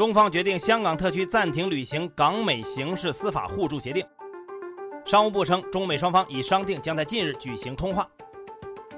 [0.00, 4.02] 中方决定香港特区暂停履行港美刑事司法互助协定。
[5.04, 8.08] 商务部称，中美双方已商定将在近日举行通话。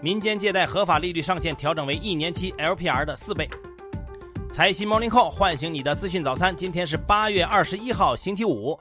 [0.01, 3.49] 民间借贷合法利率上限调整为一年期 LPR 的四倍。
[4.49, 8.79] 财新 Morning Call 唤醒你的资讯早餐，今天是八月二十一号，星期五。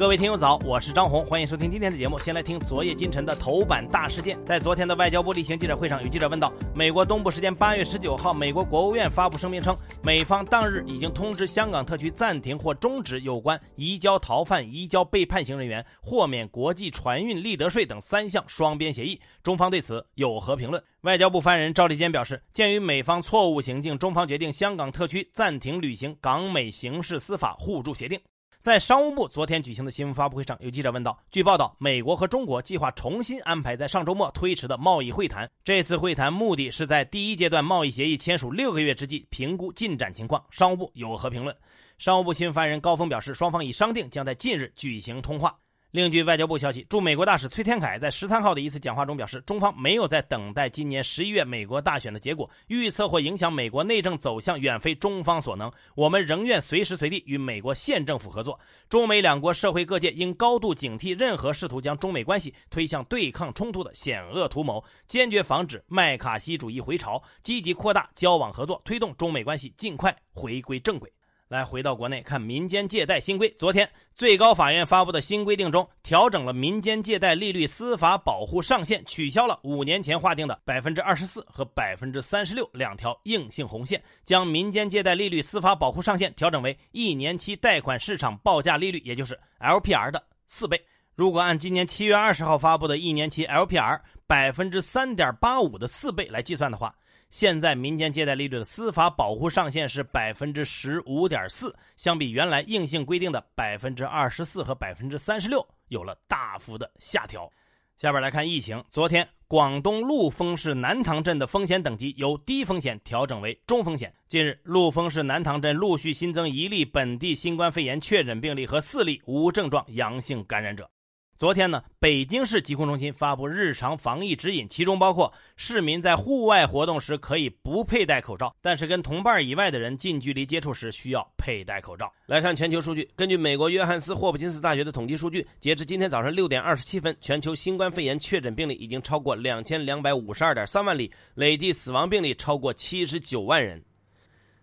[0.00, 2.18] 各位听友早，我是张红，欢迎收听今天的节目。
[2.18, 4.42] 先来听昨夜今晨的头版大事件。
[4.46, 19.20] 在昨天的外交部例行记者会上，有记者问到：美国东部时间八月十九号，美国国务院发布声明称，美方当日已经通知香港特区暂停或终止有关移交逃犯、移交被判刑人员、豁免国际船运利得税等三项双边协议。
[19.42, 20.82] 中方对此有何评论？
[21.02, 28.18] 外交部发言人赵立坚表示，鉴于美方错误行径，中方决定香港特区暂停履行港美刑事司法互助协定。
[28.60, 35.50] 在商务部昨天举行的新闻发布会上，有记者问道：“据报道，美国和中国计划重新安排在上周末推迟的贸易会谈。
[35.64, 41.56] 这次会谈目的是在第一阶段贸易协议签署六个月之际评估进展情况。”商务部有何评论？
[41.98, 45.58] 商务部新闻发言人高峰表示，双方已商定将在近日举行通话。
[45.92, 55.68] 另据外交部消息，驻美国大使崔天凯在十三号的一次讲话中表示，中方没有在等待今年十一月美国大选的结果，预测或影响美国内政走向远非中方所能。
[55.96, 58.56] 我们仍愿随时随地与美国县政府合作。
[58.88, 71.12] 中美两国社会各界应高度警惕任何试图将中美关系推向对抗冲突的险恶图谋，坚决防止麦卡锡主义回潮，积极扩大交往合作，推动中美关系尽快回归正轨。
[71.50, 73.52] 来回到国内看民间借贷新规。
[73.58, 90.80] 昨天最高法院发布的新规定中，调整了民间借贷利率司法保护上限，取消了五年前划定的百分之二十四和百分之三十六两条硬性红线，将民间借贷利率司法保护上限调整为一年期贷款市场报价利率，也就是 LPR 的四倍。
[91.16, 96.94] 如果按今年七月二十号发布的一年期 LPR 百分之三点八五的四倍来计算的话。
[97.30, 107.48] 现在民间借贷利率的司法保护上限是百分之十五点四，相比原来硬性规定的百分之二十四和百分之三十六，有了大幅的下调。
[107.96, 114.12] 下边来看疫情，昨天广东陆丰市南塘镇的风险等级由低风险调整为中风险。
[114.26, 120.90] 近日，陆丰市南塘镇陆续新增一例本地新冠肺炎确诊病例和四例无症状阳性感染者。
[121.40, 132.12] 昨天呢，北京市疾控中心发布日常防疫指引，其中包括市民在户外活动时可以不佩戴口罩，但是跟同伴以外的人近距离接触时需要佩戴口罩。
[132.26, 143.82] 来看全球数据，根据美国约翰斯霍普金斯大学的统计数据，截至今天早上六点二十七分，全球新冠肺炎确诊病例已经超过两千两百五十二点三万例，累计死亡病例超过七十九万人。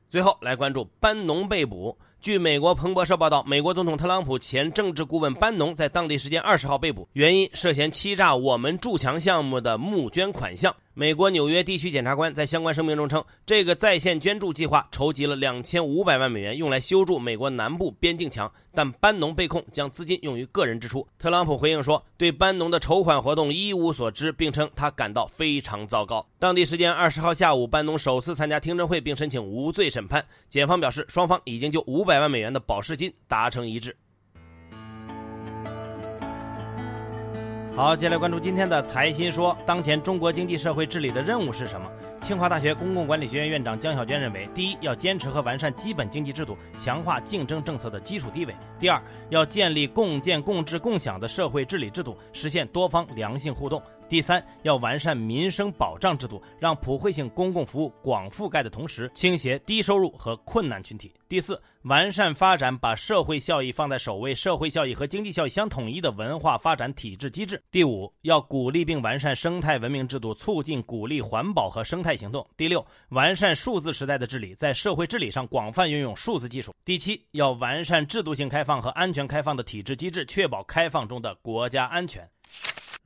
[0.08, 1.98] 最后来关注班农被捕。
[2.28, 10.76] 据美国彭博社报道，美国总统特朗普前政治顾问班农在当地时间二十号被捕，原因涉嫌欺诈我们筑墙项目的募捐款项。
[11.00, 18.52] 美国纽约地区检察官在相关声明中称，这个在线捐助计划筹集了两千五百万美元，用来修筑美国南部边境墙。
[18.74, 21.08] 但班农被控将资金用于个人支出。
[21.20, 26.28] 特朗普回应说，对班农的筹款活动一无所知，并称他感到非常糟糕。
[26.40, 30.26] 当地时间二十号下午，班农首次参加听证会，并申请无罪审判。
[30.50, 33.96] 检方表示，双方已经就五百万美元的保释金达成一致。
[37.78, 39.56] 好，接下来关注今天的财新说。
[39.64, 41.88] 当前中国经济社会治理的任务是什么？
[42.20, 49.00] 清华大学公共管理学院院长江小娟认为：第一，要坚持和完善基本经济制度，强化竞争政策的基础地位；第二，
[49.30, 53.80] 要建立共建共治共享的社会治理制度，实现多方良性互动。
[54.10, 61.14] 第三，要完善民生保障制度，让普惠性公共服务广覆盖的同时，倾斜低收入和困难群体。
[61.28, 67.62] 第四，完善发展把社会效益放在首位，社会效益和经济效益相统一的文化发展体制机制。
[67.70, 72.48] 第五，要鼓励并完善生态文明制度，促进鼓励环保和生态行动。
[72.56, 76.74] 第六，完善数字时代的治理，在社会治理上广泛运用数字技术。
[76.86, 82.26] 第七，要完善制度性开放和安全开放的体制机制，确保开放中的国家安全。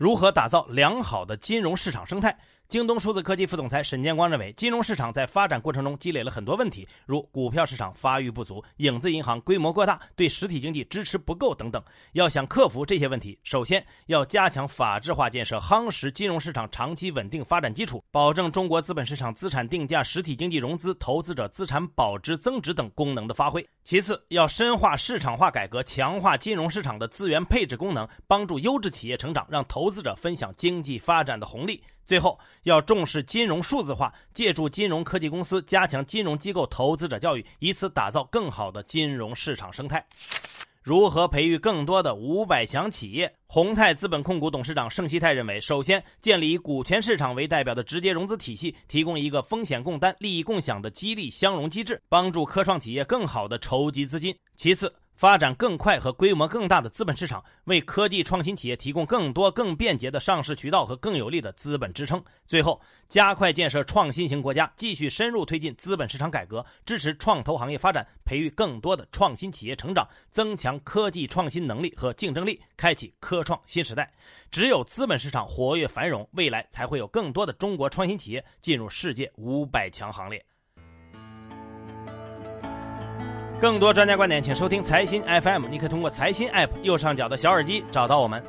[0.01, 2.35] 如何打造良好的金融市场生态？
[2.71, 11.84] 京东数字科技副总裁沈建光认为，金融市场在发展过程中积累了很多问题，如股票市场发育不足、影子银行规模过大、对实体经济支持不够等等。
[12.13, 23.67] 要想克服这些问题，首先要加强法治化建设，夯实金融市场长期稳定发展基础，保证中国资本市场资产定价、实体经济融资、投资者资产保值增值等功能的发挥。
[23.84, 31.84] 其次，要深化市场化改革，强化金融市场的资源配置功能，帮助优质企业成长，让投资者分享经济发展的红利。
[32.05, 40.05] 最后，要重视金融数字化，借助金融科技公司加强金融机构投资者教育，以此打造更好的金融市场生态。
[40.83, 43.31] 如何培育更多的五百强企业？
[43.45, 54.35] 宏泰资本控股董事长盛希泰认为，首先建立以股权市场为代表的直接融资体系，提供一个风险共担、利益共享的激励相融机制，帮助科创企业更好的筹集资金。
[54.55, 54.91] 其次，
[55.22, 62.23] 发展更快和规模更大的资本市场，为科技创新企业提供更多更便捷的上市渠道和更有力的资本支撑。
[62.47, 74.12] 最后，加快建设创新型国家，继续深入推进资本市场改革，支持创投行业发展，培育更多的创新企业成长，增强科技创新能力和竞争力，开启科创新时代。
[74.50, 80.44] 只有资本市场活跃繁荣，未来才会有更多的中国创新企业进入世界五百强行列。
[83.61, 85.67] 更多专家观点，请收听财新 FM。
[85.69, 88.43] 你可以通过财新 App 右上角的小耳机找到我们。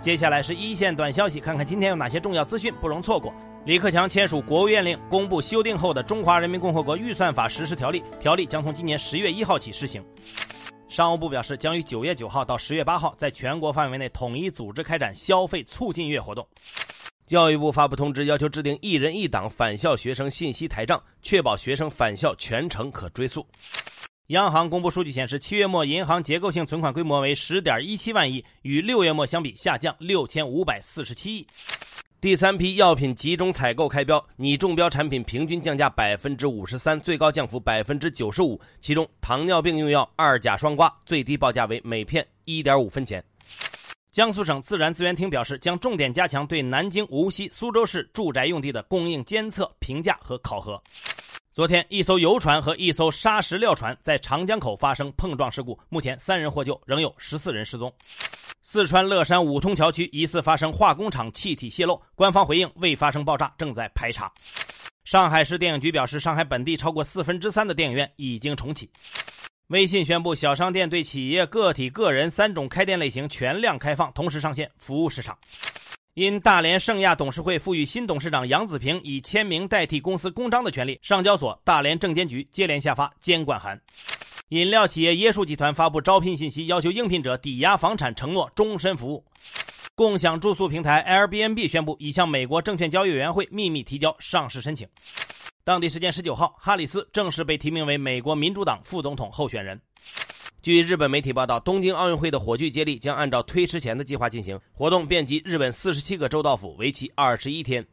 [0.00, 3.30] 接下来是一线短消息，看看今天有哪些重要资讯不容错过。
[3.66, 10.02] 李克强签署国务院令，公布修订后的《中华人民共和国预算法实施条例》，条例将从今年十月一号起施行。
[10.88, 16.46] 商务部表示，将于九月九号到十月八号，在全国范围内统一组织开展消费促进月活动。
[17.26, 23.46] 教育部发布通知，要求制定一人一档返校学生信息台账，确保学生返校全程可追溯。
[24.28, 31.46] 央行公布数据显示，七月末银行结构性存款规模为十点一七万亿，与六月末相比下降六千五百四十七亿。
[32.22, 38.58] 第三批药品集中采购开标，拟中标产品平均降价百分之五十三，最高降幅百分之九十五。
[38.80, 43.22] 其中，糖尿病用药二甲双胍最低报价为每片一点五分钱。
[44.10, 50.82] 江苏省自然资源厅表示，将重点加强对南京、无锡、苏州市住宅用地的供应监测、评价和考核。
[51.54, 57.94] 昨天，一艘游船和一艘砂石料船在长江口发生碰撞事故，目前三人获救，仍有十四人失踪。
[58.60, 64.28] 四川乐山五通桥区疑似发生化工厂气体泄漏，官方回应未发生爆炸，正在排查。
[65.04, 68.90] 上海市电影局表示，上海本地超过四分之三的电影院已经重启。
[69.68, 75.38] 微信宣布，小商店对企业、个体、个人三种开店类型全量开放，同时上线服务市场。
[76.14, 83.80] 因大连盛亚董事会赋予新董事长杨子平以签名代替公司公章的权利，上交所、大连证监局接连下发监管函。
[84.50, 89.24] 饮料企业椰树集团发布招聘信息，要求应聘者抵押房产，承诺终身服务。
[89.96, 94.86] 共享住宿平台 Airbnb 宣布已向美国证券交易委员会秘密提交上市申请。
[95.64, 99.80] 当地时间十九号，哈里斯正式被提名为美国民主党副总统候选人。
[100.64, 107.86] 据日本媒体报道，东京奥运会的火炬接力将按照推迟前的计划进行，活动遍及日本四十七个州道府，为期二十一天。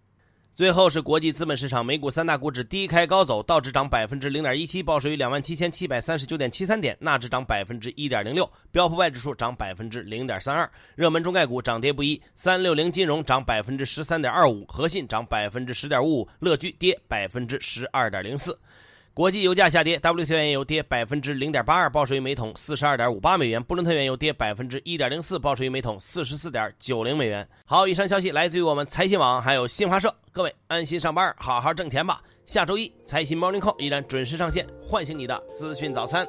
[0.56, 10.71] 最后是国际资本市场，美股三大股指低开高走，道指涨百分之零点一七，报收于两万七千七百三十九点七三点；纳指涨百分之一点零六，标普外指数涨百分之零点三二。
[10.95, 18.57] 热门中概股涨跌不一，三六零金融涨百分之十三点二五，和信涨百分之十点五五，乐居跌百分之十二点零四。
[19.13, 27.45] 国际油价下跌，WTI 原油跌百分之零点八二，报收于每桶四十二点五八美元；布伦特原油跌百分之一点零四，报收于每桶四十四点九零美元。
[27.65, 30.15] 好，以上消息来自于我们财新网，还有新华社。
[30.31, 32.21] 各位安心上班，好好挣钱吧。
[32.45, 36.25] 下周一财新 Morning Call 依然准时上线，唤醒你的资讯早餐。